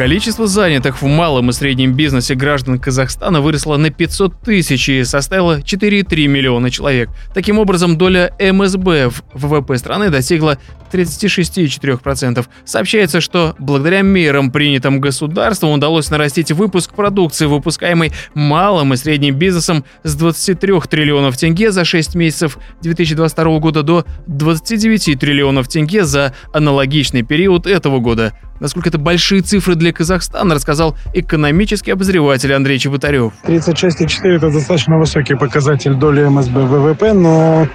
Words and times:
Количество 0.00 0.46
занятых 0.46 1.02
в 1.02 1.06
малом 1.06 1.50
и 1.50 1.52
среднем 1.52 1.92
бизнесе 1.92 2.34
граждан 2.34 2.78
Казахстана 2.78 3.42
выросло 3.42 3.76
на 3.76 3.90
500 3.90 4.40
тысяч 4.40 4.88
и 4.88 5.04
составило 5.04 5.60
4,3 5.60 6.26
миллиона 6.26 6.70
человек. 6.70 7.10
Таким 7.34 7.58
образом, 7.58 7.98
доля 7.98 8.32
МСБ 8.38 9.10
в 9.10 9.22
ВВП 9.34 9.76
страны 9.76 10.08
достигла 10.08 10.56
36,4%. 10.90 12.46
Сообщается, 12.64 13.20
что 13.20 13.54
благодаря 13.58 14.00
мерам, 14.00 14.50
принятым 14.50 15.00
государством, 15.00 15.72
удалось 15.72 16.08
нарастить 16.08 16.50
выпуск 16.50 16.94
продукции, 16.94 17.44
выпускаемой 17.44 18.10
малым 18.32 18.94
и 18.94 18.96
средним 18.96 19.36
бизнесом 19.36 19.84
с 20.02 20.14
23 20.14 20.80
триллионов 20.88 21.36
тенге 21.36 21.72
за 21.72 21.84
6 21.84 22.14
месяцев 22.14 22.56
2022 22.80 23.58
года 23.58 23.82
до 23.82 24.06
29 24.28 25.20
триллионов 25.20 25.68
тенге 25.68 26.06
за 26.06 26.34
аналогичный 26.54 27.22
период 27.22 27.66
этого 27.66 27.98
года. 27.98 28.32
Насколько 28.60 28.90
это 28.90 28.98
большие 28.98 29.40
цифры 29.40 29.74
для 29.74 29.92
Казахстана, 29.92 30.54
рассказал 30.54 30.94
экономический 31.14 31.92
обозреватель 31.92 32.52
Андрей 32.52 32.78
Чеботарев. 32.78 33.32
36,4– 33.44 34.06
это 34.36 34.50
достаточно 34.50 34.98
высокий 34.98 35.34
показатель 35.34 35.94
доли 35.94 36.24
МСБ 36.24 36.66
ВВП, 36.66 37.14
но 37.14 37.66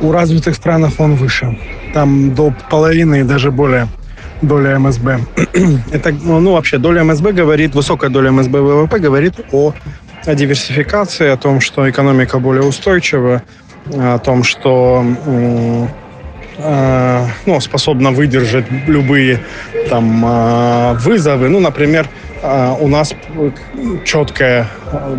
у 0.00 0.12
развитых 0.12 0.54
странах 0.54 0.94
он 0.98 1.14
выше. 1.14 1.58
Там 1.92 2.34
до 2.34 2.54
половины 2.70 3.20
и 3.20 3.22
даже 3.22 3.50
более 3.50 3.86
доля 4.40 4.78
МСБ. 4.78 5.20
это, 5.92 6.12
ну, 6.12 6.52
вообще, 6.52 6.78
доля 6.78 7.04
МСБ 7.04 7.32
говорит, 7.32 7.74
высокая 7.74 8.08
доля 8.08 8.30
МСБ 8.30 8.60
ВВП 8.60 8.98
говорит 8.98 9.34
о, 9.52 9.74
о 10.24 10.34
диверсификации, 10.34 11.28
о 11.28 11.36
том, 11.36 11.60
что 11.60 11.88
экономика 11.88 12.38
более 12.38 12.62
устойчива, 12.62 13.42
о 13.92 14.18
том, 14.18 14.42
что 14.42 15.04
Э, 16.62 17.26
ну, 17.46 17.60
способна 17.60 18.10
выдержать 18.10 18.66
любые 18.86 19.40
там 19.88 20.24
э, 20.24 20.94
вызовы. 20.98 21.48
Ну, 21.48 21.60
например, 21.60 22.06
э, 22.42 22.74
у 22.78 22.88
нас 22.88 23.14
четкая 24.04 24.68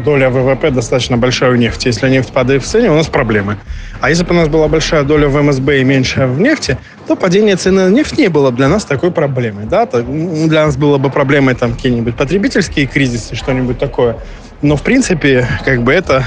доля 0.06 0.30
ВВП 0.30 0.72
достаточно 0.72 1.18
большая 1.18 1.52
в 1.52 1.58
нефти. 1.58 1.88
Если 1.88 2.10
нефть 2.10 2.32
падает 2.32 2.64
в 2.64 2.68
цене, 2.68 2.92
у 2.92 2.96
нас 2.96 3.08
проблемы. 3.08 3.58
А 4.02 4.10
если 4.10 4.24
бы 4.24 4.32
у 4.32 4.38
нас 4.38 4.50
была 4.50 4.68
большая 4.68 5.04
доля 5.04 5.28
в 5.28 5.42
МСБ 5.42 5.82
и 5.82 5.84
меньшая 5.84 6.28
в 6.28 6.40
нефти, 6.40 6.78
то 7.08 7.16
падение 7.16 7.56
цены 7.56 7.90
на 7.90 7.90
нефть 7.90 8.18
не 8.18 8.28
было 8.28 8.52
бы 8.52 8.58
для 8.58 8.68
нас 8.68 8.86
такой 8.86 9.12
проблемой. 9.12 9.66
Да? 9.66 9.86
Для 9.86 10.66
нас 10.66 10.78
было 10.78 10.98
бы 10.98 11.10
проблемой 11.10 11.56
там 11.56 11.74
какие-нибудь 11.74 12.16
потребительские 12.16 12.86
кризисы, 12.86 13.36
что-нибудь 13.36 13.80
такое. 13.80 14.18
Но, 14.62 14.76
в 14.76 14.84
принципе, 14.84 15.48
как 15.66 15.82
бы 15.82 15.92
это 15.92 16.24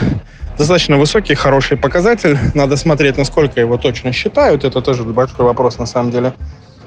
достаточно 0.59 0.97
высокий, 0.97 1.35
хороший 1.35 1.77
показатель. 1.77 2.39
Надо 2.55 2.77
смотреть, 2.77 3.17
насколько 3.17 3.61
его 3.61 3.77
точно 3.77 4.13
считают. 4.13 4.65
Это 4.65 4.81
тоже 4.81 5.03
большой 5.03 5.45
вопрос 5.45 5.79
на 5.79 5.87
самом 5.87 6.11
деле. 6.11 6.33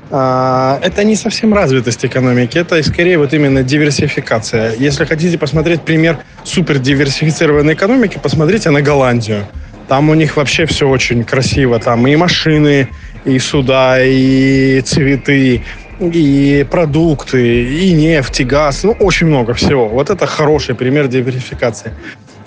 А, 0.10 0.80
это 0.82 1.04
не 1.04 1.16
совсем 1.16 1.54
развитость 1.54 2.06
экономики, 2.06 2.58
это 2.58 2.82
скорее 2.82 3.18
вот 3.18 3.34
именно 3.34 3.62
диверсификация. 3.62 4.74
Если 4.80 5.04
хотите 5.04 5.38
посмотреть 5.38 5.82
пример 5.82 6.20
супер 6.46 6.80
диверсифицированной 6.80 7.74
экономики, 7.74 8.20
посмотрите 8.22 8.70
на 8.70 8.82
Голландию. 8.82 9.46
Там 9.90 10.10
у 10.10 10.14
них 10.14 10.38
вообще 10.38 10.66
все 10.66 10.88
очень 10.88 11.24
красиво. 11.24 11.80
Там 11.80 12.08
и 12.08 12.16
машины, 12.16 12.90
и 13.26 13.40
суда, 13.40 13.98
и 14.02 14.82
цветы, 14.82 15.64
и 16.00 16.66
продукты, 16.70 17.64
и 17.64 17.94
нефть, 17.94 18.42
и 18.42 18.44
газ. 18.44 18.84
Ну, 18.84 18.92
очень 18.92 19.28
много 19.28 19.54
всего. 19.54 19.88
Вот 19.88 20.10
это 20.10 20.26
хороший 20.26 20.76
пример 20.76 21.08
диверсификации. 21.08 21.94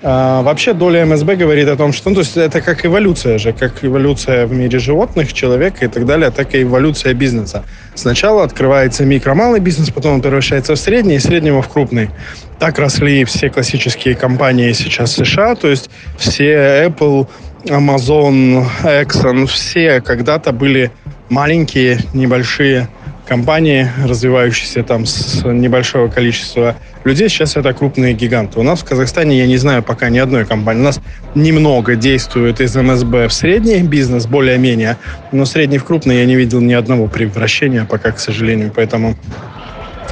А, 0.02 0.40
вообще 0.42 0.72
доля 0.72 1.04
МСБ 1.04 1.36
говорит 1.36 1.68
о 1.68 1.76
том, 1.76 1.92
что 1.92 2.08
ну, 2.08 2.16
то 2.16 2.20
есть 2.22 2.36
это 2.36 2.62
как 2.62 2.86
эволюция 2.86 3.36
же, 3.38 3.52
как 3.52 3.84
эволюция 3.84 4.46
в 4.46 4.52
мире 4.52 4.78
животных, 4.78 5.32
человека 5.32 5.84
и 5.84 5.88
так 5.88 6.06
далее, 6.06 6.30
так 6.30 6.54
и 6.54 6.62
эволюция 6.62 7.12
бизнеса. 7.12 7.64
Сначала 7.94 8.44
открывается 8.44 9.04
микро-малый 9.04 9.60
бизнес, 9.60 9.90
потом 9.90 10.14
он 10.14 10.22
превращается 10.22 10.74
в 10.74 10.78
средний, 10.78 11.16
и 11.16 11.18
среднего 11.18 11.60
в 11.60 11.68
крупный. 11.68 12.10
Так 12.58 12.78
росли 12.78 13.24
все 13.24 13.50
классические 13.50 14.14
компании 14.14 14.72
сейчас 14.72 15.12
США, 15.12 15.54
то 15.54 15.68
есть 15.68 15.90
все 16.16 16.86
Apple, 16.86 17.28
Amazon, 17.66 18.66
Exxon, 18.82 19.46
все 19.46 20.00
когда-то 20.00 20.52
были 20.52 20.90
маленькие, 21.28 21.98
небольшие 22.14 22.88
компании, 23.30 23.88
развивающиеся 24.04 24.82
там 24.82 25.06
с 25.06 25.44
небольшого 25.44 26.08
количества 26.08 26.74
людей, 27.04 27.28
сейчас 27.28 27.56
это 27.56 27.72
крупные 27.72 28.12
гиганты. 28.12 28.58
У 28.58 28.64
нас 28.64 28.80
в 28.80 28.84
Казахстане, 28.84 29.38
я 29.38 29.46
не 29.46 29.56
знаю 29.56 29.84
пока 29.84 30.10
ни 30.10 30.18
одной 30.18 30.44
компании. 30.44 30.80
У 30.80 30.84
нас 30.84 31.00
немного 31.36 31.94
действует 31.94 32.60
из 32.60 32.74
МСБ 32.74 33.28
в 33.28 33.32
средний 33.32 33.82
бизнес, 33.82 34.26
более-менее, 34.26 34.96
но 35.30 35.44
средний 35.44 35.78
в 35.78 35.84
крупный 35.84 36.16
я 36.16 36.26
не 36.26 36.34
видел 36.34 36.60
ни 36.60 36.72
одного 36.72 37.06
превращения 37.06 37.84
пока, 37.84 38.10
к 38.10 38.18
сожалению. 38.18 38.72
Поэтому 38.74 39.14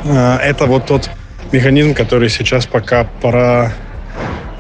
э, 0.05 0.37
это 0.37 0.67
вот 0.67 0.87
тот 0.87 1.11
механизм, 1.51 1.95
который 1.95 2.29
сейчас 2.29 2.67
пока 2.67 3.03
пора 3.21 3.73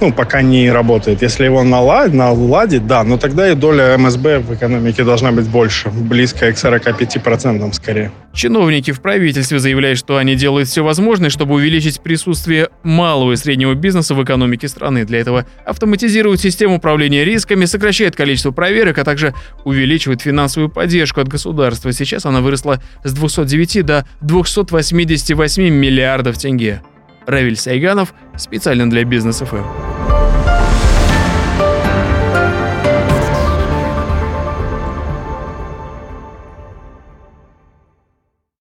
ну, 0.00 0.12
пока 0.12 0.42
не 0.42 0.70
работает. 0.70 1.22
Если 1.22 1.44
его 1.44 1.62
наладить, 1.64 2.14
наладить, 2.14 2.86
да, 2.86 3.04
но 3.04 3.16
тогда 3.16 3.50
и 3.50 3.54
доля 3.54 3.97
МСБ 3.98 4.41
в 4.41 4.54
экономике 4.54 5.04
должна 5.04 5.32
быть 5.32 5.47
больше, 5.47 5.91
близкая 5.91 6.53
к 6.53 6.56
45% 6.56 7.72
скорее. 7.72 8.10
Чиновники 8.32 8.92
в 8.92 9.00
правительстве 9.00 9.58
заявляют, 9.58 9.98
что 9.98 10.16
они 10.16 10.37
делают 10.37 10.69
все 10.69 10.84
возможное, 10.84 11.31
чтобы 11.31 11.54
увеличить 11.54 12.00
присутствие 12.00 12.69
малого 12.82 13.32
и 13.32 13.37
среднего 13.37 13.75
бизнеса 13.75 14.14
в 14.14 14.22
экономике 14.22 14.69
страны. 14.69 15.04
Для 15.04 15.19
этого 15.19 15.47
автоматизируют 15.66 16.41
систему 16.41 16.76
управления 16.76 17.25
рисками, 17.25 17.64
сокращают 17.64 18.14
количество 18.14 18.50
проверок, 18.50 18.98
а 18.98 19.04
также 19.04 19.34
увеличивают 19.64 20.22
финансовую 20.22 20.70
поддержку 20.70 21.20
от 21.20 21.28
государства. 21.28 21.92
Сейчас 21.92 22.26
она 22.26 22.41
выросла 22.41 22.81
с 23.03 23.12
209 23.12 23.84
до 23.84 24.06
288 24.20 25.62
миллиардов 25.69 26.38
тенге. 26.38 26.82
Равиль 27.26 27.56
Сайганов 27.56 28.14
специально 28.37 28.88
для 28.88 29.04
бизнес 29.04 29.41
ФМ. 29.41 29.88